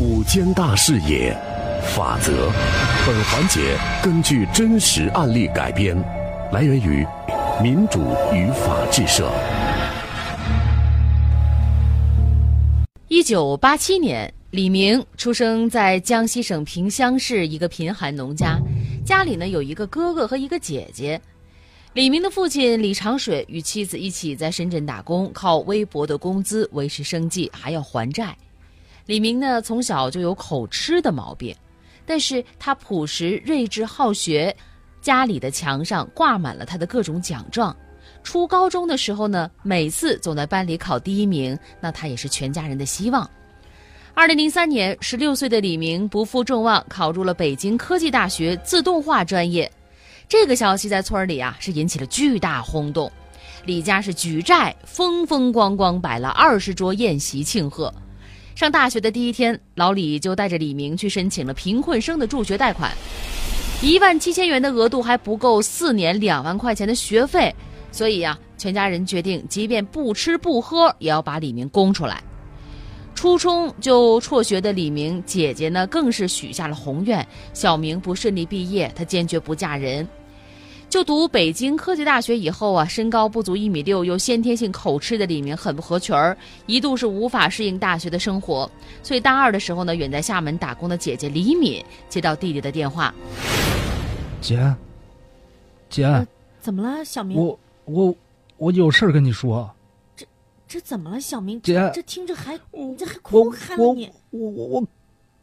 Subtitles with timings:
[0.00, 1.32] 五间大视野，
[1.94, 2.50] 法则。
[3.06, 5.96] 本环节根据真实案例改编，
[6.52, 7.06] 来源于
[7.62, 8.00] 民主
[8.32, 9.30] 与法治社。
[13.06, 18.58] 一九八七年，李明出生在江西省萍乡市一个贫寒农家，
[19.06, 21.20] 家里呢有一个哥哥和一个姐姐。
[21.92, 28.36] 李明的父亲李长水与妻子一起在深圳打工，靠微薄的工资维持生计，还要还债。
[29.06, 31.54] 李明呢从小就有口吃的毛病，
[32.06, 34.54] 但是他朴实睿智好学，
[35.02, 37.76] 家里的墙上挂满了他的各种奖状。
[38.22, 43.28] 初高中的时候呢，每次总在班里考第一名，那他也是全家人的希望。
[44.14, 49.70] 二零零三年，十六岁的李明不负众望，考入了北京科技大学自动化专业。
[50.26, 53.12] 这个消息在村里啊是引起了巨大轰动，
[53.66, 57.92] 李家是举债风风光光摆了二十桌宴席庆贺。
[58.54, 62.92] 上大学的第一天，老李就带着李明去申请了贫困生的助学贷款，
[63.82, 67.52] 一万七千元的额度还不够四年两万块钱的学费。
[67.90, 72.22] 所以呀，全家人决定，即便不吃不喝，也要把李明供出来。
[73.12, 80.06] 初中就辍学的李明姐姐呢，更是许下了宏愿：小明不顺利毕业，她坚决不嫁人。
[80.94, 88.70] 就读北京科技大学以后啊，身高不足一米六，又先天性口吃的李明很不合群儿，一度是无法适应大学的生活。
[89.02, 93.12] 所以大二的时候呢，远在厦门打工的姐姐李敏接到弟弟的电话
[94.40, 94.72] ：“姐，
[95.90, 96.24] 姐，
[96.60, 97.36] 怎么了，小明？
[97.36, 98.14] 我。”我
[98.58, 99.68] 我有事儿跟你说，
[100.16, 100.24] 这
[100.68, 101.90] 这怎么了，小明姐？
[101.92, 104.08] 这听着还你这还哭喊了你？
[104.30, 104.86] 我我我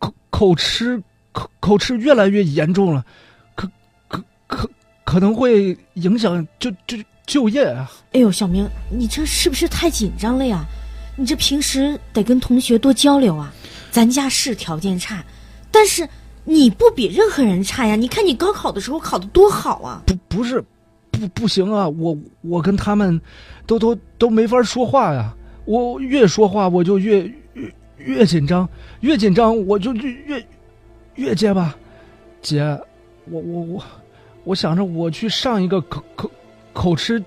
[0.00, 3.06] 口口吃口口吃越来越严重了，
[3.54, 3.70] 可
[4.08, 4.68] 可可
[5.06, 7.90] 可能会影响就就就业啊！
[8.12, 10.66] 哎呦，小明，你这是不是太紧张了呀？
[11.16, 13.54] 你这平时得跟同学多交流啊！
[13.90, 15.24] 咱家是条件差，
[15.70, 16.06] 但是
[16.44, 17.94] 你不比任何人差呀！
[17.94, 20.02] 你看你高考的时候考的多好啊！
[20.04, 20.62] 不不是。
[21.12, 21.88] 不不行啊！
[21.88, 23.18] 我我跟他们，
[23.64, 25.34] 都都都没法说话呀。
[25.64, 27.22] 我越说话我就越
[27.54, 28.68] 越越紧张，
[29.00, 30.46] 越紧张我就越
[31.14, 31.74] 越结巴。
[32.42, 32.60] 姐，
[33.30, 33.84] 我我我我
[34.54, 36.30] 想着我去上一个口口
[36.72, 37.22] 口吃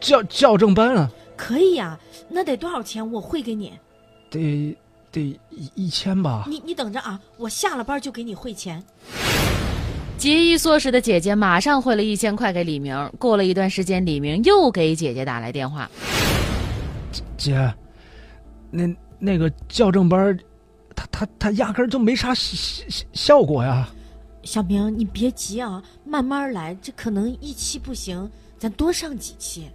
[0.00, 1.10] 校校正班啊。
[1.36, 1.98] 可以呀，
[2.28, 3.12] 那得多少钱？
[3.12, 3.72] 我汇给你。
[4.30, 4.76] 得
[5.10, 6.44] 得一一千吧。
[6.48, 8.82] 你你等着啊，我下了班就给你汇钱。
[10.16, 13.10] 节衣缩食的姐姐马上汇了一千块给李明。
[13.18, 15.90] 过了一段时间，李明又给姐姐打来电话
[17.36, 17.72] ：“姐，
[18.70, 20.38] 那那个校正班，
[20.94, 23.88] 他他他压根就没啥效效果呀。”
[24.44, 26.76] 小明，你别急啊，慢慢来。
[26.82, 29.68] 这可能一期不行，咱多上几期。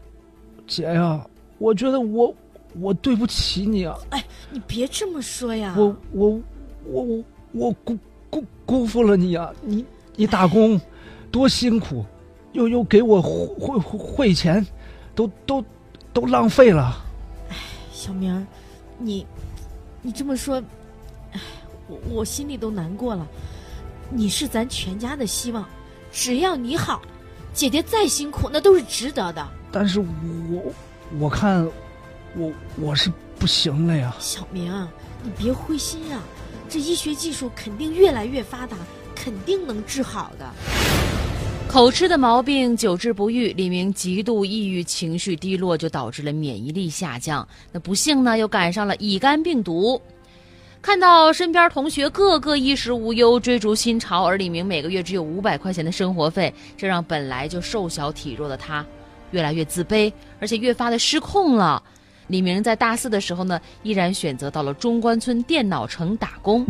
[0.67, 1.25] 姐呀，
[1.57, 2.33] 我觉得我
[2.79, 3.97] 我对不起你啊。
[4.11, 5.75] 哎，你别这么说呀。
[5.77, 6.41] 我我
[6.85, 7.97] 我我我辜
[8.29, 9.85] 辜辜负了你啊，你。
[10.15, 10.77] 你打工
[11.31, 12.03] 多辛苦，
[12.51, 14.67] 又又给我汇汇汇钱，
[15.15, 15.63] 都都
[16.11, 16.93] 都浪费了。
[17.49, 17.55] 哎，
[17.93, 18.45] 小明，
[18.97, 19.25] 你
[20.01, 20.61] 你这么说，
[21.31, 21.39] 哎，
[21.87, 23.25] 我我心里都难过了。
[24.11, 25.67] 你是咱全家的希望，
[26.11, 27.01] 只要你好，
[27.53, 29.47] 姐姐再辛苦那都是值得的。
[29.71, 30.73] 但是我
[31.19, 31.63] 我看
[32.35, 34.15] 我我是不行了呀。
[34.19, 34.71] 小明，
[35.23, 36.21] 你别灰心啊，
[36.67, 38.75] 这医学技术肯定越来越发达。
[39.21, 40.49] 肯定能治好的。
[41.67, 47.45] 口吃的毛病久治不愈，李明极度抑郁，情绪低落，就导致了免疫力下降。
[47.73, 50.01] 那不幸呢，又赶上了乙肝病毒。
[50.81, 58.85] 看到身边同学个个衣食无忧，追逐新潮，而李明每个月只有五百块钱的生活费，这让本来就瘦小体弱的他，
[59.31, 61.83] 越来越自卑，而且越发的失控了。
[62.27, 66.65] 李明在大四的时候呢，依然选择到了中关村电脑城打工。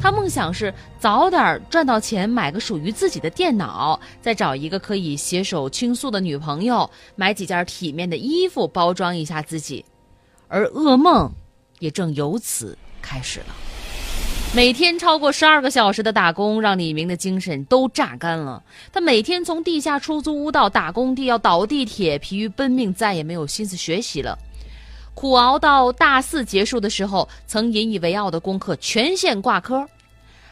[0.00, 9.84] 他梦想是早点赚到钱，买个属于自己的电脑，再找一个可以携手倾诉的女朋友，买几件体面的衣服，包装一下自己。
[10.48, 11.30] 而噩梦
[11.78, 13.46] 也正由此开始了。
[14.54, 18.62] 每天超过十二个小时的打工，让李明的精神都榨干了。
[18.92, 24.38] 他每天从地下出租屋到打工地，要倒地铁，疲于奔命，再也没有心思学习了。
[25.14, 29.88] 苦熬到大四结束的时候，曾引以为傲的功课全线挂科。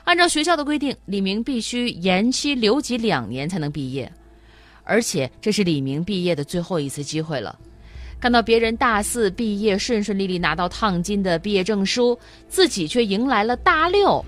[0.05, 4.11] 按照学校的规定，李明必须延期留级两年才能毕业，
[4.82, 7.58] 而且这是李明毕业的最后一次机会了。
[8.20, 12.19] 看到别人大四毕业顺顺利利拿到烫金的毕业证书，
[12.49, 14.22] 自己却迎来了大六，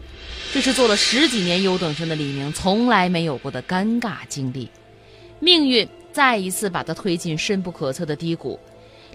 [0.50, 4.70] 这是做了十几年优等生的李明从来没有过的尴尬经历。
[5.40, 8.58] 命运再一次把他推进深不可测的低谷。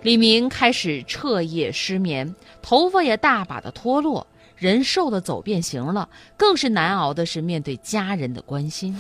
[0.04, 6.08] 李明开始彻夜失眠，头发也大把的脱落，人瘦的走变形了，
[6.38, 8.96] 更是难熬的是面对家人的关心。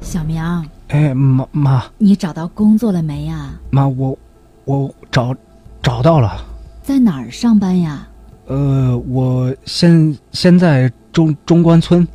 [0.00, 0.40] 小明，
[0.88, 3.58] 哎，妈妈你找到工作了没呀？
[3.70, 4.16] 妈，我
[4.64, 5.34] 我找
[5.82, 6.44] 找到了。
[6.82, 8.06] 在哪儿上班呀？
[8.46, 12.06] 呃，我现现在中中关村，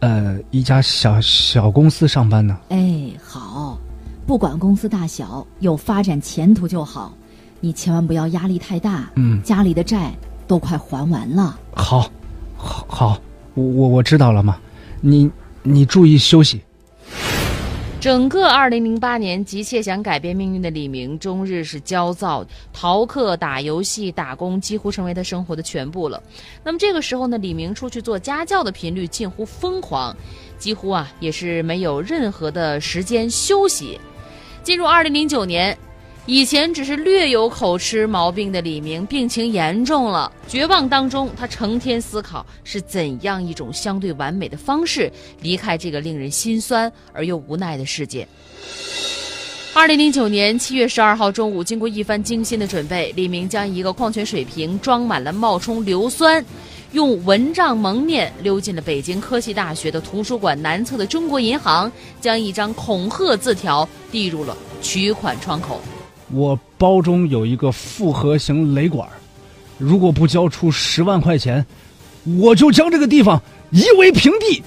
[0.00, 2.56] 呃，一家小小公司上班呢。
[2.70, 3.78] 哎，好，
[4.26, 7.12] 不管公司大小，有发展前途就好。
[7.60, 9.10] 你千万不要压力太大。
[9.16, 10.12] 嗯，家里的债
[10.46, 11.58] 都快还完了。
[11.74, 12.10] 好，
[12.56, 13.18] 好，好，
[13.54, 14.56] 我我我知道了，妈，
[15.02, 15.30] 你
[15.62, 16.62] 你注意休息。
[18.00, 26.22] 整个2008年，急切想改变命运的李明，终日是焦躁，逃课、打游戏、打工，几乎成为他生活的全部了。
[26.62, 30.16] 那么这个时候呢，李明出去做家教的频率近乎疯狂，
[30.58, 33.98] 几乎啊也是没有任何的时间休息。
[34.62, 35.76] 进入2009年。
[36.28, 40.30] 以前只是略有口吃毛病的李明，病情严重了。
[40.46, 45.10] 绝望当中，他成天思考是怎样一种相对完美的方式
[45.40, 48.28] 离开这个令人心酸而又无奈的世界。
[49.72, 56.44] 二零零九年七月十二号中午，经过一番精心的准备，李明将一个矿泉水瓶装满了冒充硫酸，
[56.92, 61.90] 用蚊帐蒙面，溜进了北京科技大学的图书馆南侧的中国银行，
[62.20, 65.80] 将一张恐吓字条递入了取款窗口。
[66.30, 69.08] 我包中有一个复合型雷管，
[69.78, 71.64] 如果不交出十万块钱，
[72.38, 73.40] 我就将这个地方
[73.70, 74.62] 夷为平地。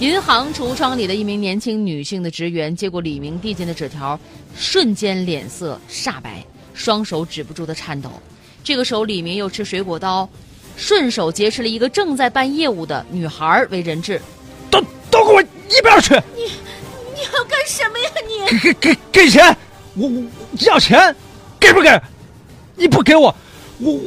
[0.00, 4.18] 银行橱窗里的一名年轻女性的职员接过李明递进的纸条，
[4.56, 6.44] 瞬间脸色煞白，
[6.74, 8.10] 双手止不住的颤抖。
[8.62, 10.28] 这个时候，李明又持水果刀，
[10.76, 14.20] 顺手劫持了一个正在办业务的女孩为人质。
[14.70, 14.80] 都
[15.10, 16.14] 都给我一边去！
[16.34, 16.42] 你
[17.14, 18.10] 你要干什么呀？
[18.50, 19.56] 你给给给钱！
[19.96, 20.22] 我我
[20.66, 21.14] 要钱，
[21.58, 22.00] 给不给？
[22.76, 23.34] 你不给我，
[23.78, 23.98] 我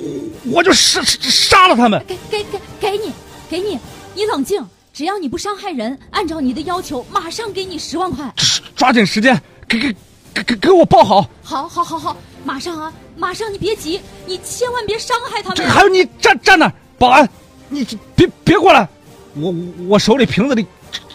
[0.51, 2.03] 我就杀杀了他们。
[2.07, 3.11] 给给给给你，
[3.49, 3.79] 给你，
[4.13, 4.63] 你冷静，
[4.93, 8.31] 只要你不伤害人，按照你的要求，马上给你十万块。
[8.75, 9.95] 抓紧时间，给给
[10.33, 11.27] 给给给我报好。
[11.43, 13.51] 好，好，好，好，马上啊，马上！
[13.51, 15.67] 你别急，你千万别伤害他们。
[15.67, 17.27] 还有你站站那，保安，
[17.67, 17.83] 你
[18.15, 18.87] 别别过来，
[19.33, 19.51] 我
[19.87, 20.63] 我手里瓶子里，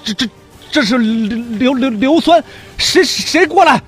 [0.03, 0.29] 这这
[0.73, 2.43] 这是硫硫硫酸，
[2.77, 3.81] 谁谁过来？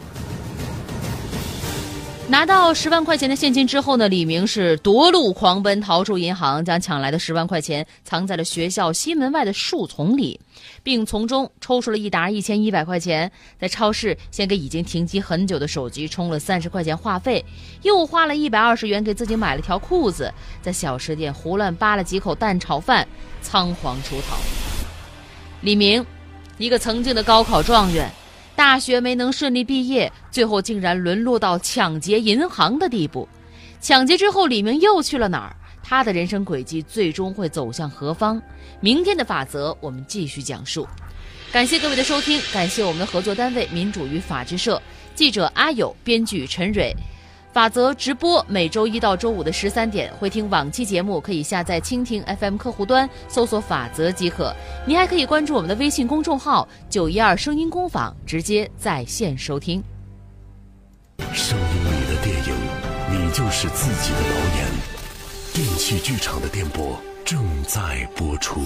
[2.29, 10.39] 拿到十万块钱的现金之后呢，李明是夺路狂奔，逃出银行，将抢来的十万块钱藏在了学校西门外的树丛里，
[10.83, 13.31] 并从中抽出了一沓一千一百块钱，
[13.61, 17.45] 在超市先给已经停机很久的手机充了三十块钱话费，
[17.83, 23.07] 又花了一百二十元给自己买了条裤子，在小吃店胡乱扒了几口蛋炒饭，
[23.41, 24.37] 仓皇出逃。
[25.61, 26.05] 李明，
[26.59, 28.11] 一个曾经的高考状元。
[28.57, 33.29] 大学没能顺利毕业，最后竟然沦落到抢劫银行的地步。
[33.81, 35.55] 抢劫之后，李明又去了哪儿？
[35.83, 38.41] 他的人生轨迹最终会走向何方？
[38.81, 40.89] 明天的法则，我们继续讲述。
[41.53, 44.81] 感谢各位的收听，感谢我们的合作单位民主与法制社，
[45.15, 46.93] 记者阿友，编剧陈蕊。
[47.57, 54.55] 法则直播每周一到周五的十三点，会听往期节目可以下载蜻蜓 FM 客户端搜索“法则”即可。
[54.85, 59.83] 您还可以关注我们的微信公众号“九一二声音工坊”，直接在线收听。
[61.33, 62.55] 声音里的电影，
[63.11, 64.67] 你就是自己的导演。
[65.55, 68.61] 电器剧场的电波正在播出。